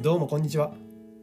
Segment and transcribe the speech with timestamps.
[0.00, 0.70] どうもこんにちは。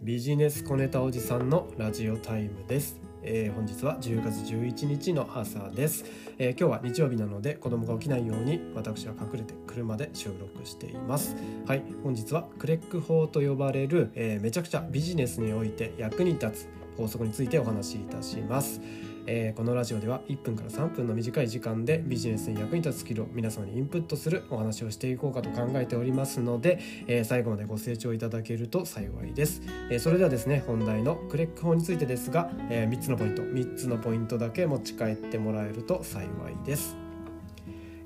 [0.00, 6.06] ビジネス小ネタおじさんのラジオタイムです、えー本日は10月11日の朝です、
[6.38, 11.36] えー今日は日曜日なので子供が起きないように私は隠れて車で収録しています。
[11.66, 18.80] はい本日はクレック法と呼ばれる、えーめちゃくちゃビジネスにおいて役に立つ法則についてお話しいたします。
[19.26, 36.96] えーこのラジオでは1分から3分の短い時間でビジネスに役に立つスキルを皆様にインプットするお話をしていこうかと考えておりますので、えー最後までご清聴いただけると幸いです、えーそれではですね本題のクレック法についてですが、え3つのポイント3つのポイントだけ持ち帰ってもらえると幸いです、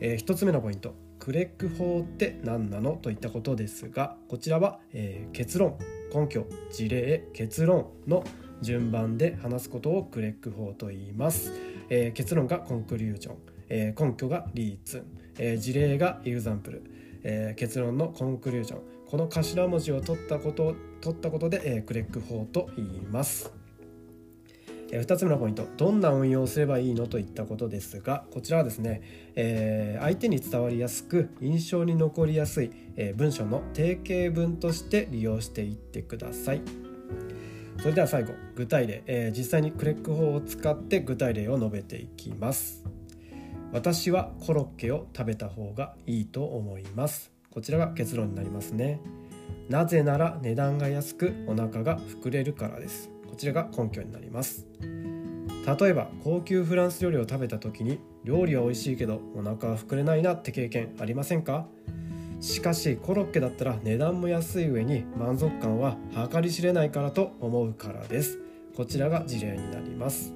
[0.01, 5.78] え1つ目のポイントクレック法って何なのといったことですがこちらは、え結論
[6.14, 8.23] 根拠事例結論の
[8.62, 11.52] 順番で話すことをクレック法と言います、
[11.88, 13.37] えー結論がコンクリュージョン、
[13.69, 15.05] えー根拠がリーツ、
[15.38, 16.82] えー事例がエグザンプル、
[17.23, 18.80] えー結論のコンクリュージョン。
[19.06, 23.52] この頭文字を取ったこと取ったことで、えークレック法と言います。
[24.93, 25.66] え2つ目のポイント。
[25.76, 29.02] どんな運用をすればいいのといったことですがこちらはですね、
[29.35, 36.85] えー相手に伝わりやすく印象に残りやすい、えー文章の定型文として利用していってください。
[37.79, 42.85] それでは最後具体例、えー実際にクレック法を使って具体例を述べていきます。
[43.73, 47.32] 私はコロッケを食べた方がいいと思います。
[47.51, 49.01] こちらが結論になりますね。
[49.69, 53.10] なぜなら値段が安くお腹が膨れるからです。
[53.29, 54.66] こちらが根拠になります。
[54.80, 61.66] 例えば高級フランス料理を食べた時に料理は美味しいけどお腹は膨れないなって経験ありませんか？
[62.40, 65.97] しかしコロッケだったら値段も安い上に満足感は
[66.32, 68.38] 計り知れないからと思うからです。
[68.76, 70.34] こちらが事例になります。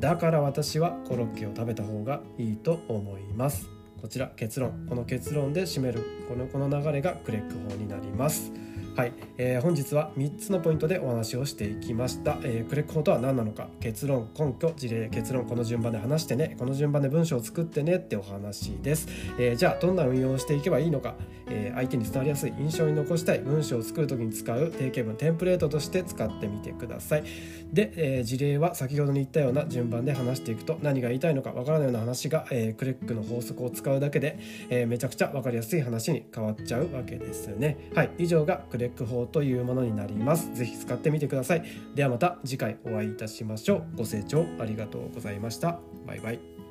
[0.00, 3.68] だから私はコロッケを食べた方がいいと思います。
[4.00, 4.86] こちら結論。
[4.88, 6.02] この結論で締める。
[6.28, 8.52] このこの流れがクレック法になります。
[8.96, 13.68] はい、えー本日は3つのポイントでお話をしていきました、えークレック法とは何なのか。
[13.78, 15.10] 結論根拠事例。
[15.10, 16.56] 結論この順番で話してね。
[16.58, 19.06] この順番で文章を作ってねってお話です、
[19.38, 21.14] えーじゃあどんな運用をしていけばいいのか、
[21.46, 27.24] えー相手に伝わりやすい印象に残したい文章を作る時に使う定型文テンプレートとして使ってみてください。
[27.70, 34.38] で、え事例は先ほどに言ったような順番で話していくと何が言いたいのかわからないような話が、えークレックの法則を使うだけで、
[34.70, 37.90] えめちゃくちゃ分かりやすい話に変わっちゃうわけですね。
[37.94, 38.10] はい。
[38.16, 40.54] 以上がクレックベック法というものになります。
[40.54, 41.64] ぜひ使ってみてください。
[41.94, 43.96] ではまた次回お会いいたしましょう。
[43.96, 45.80] ご清聴ありがとうございました。
[46.06, 46.65] バイバイ。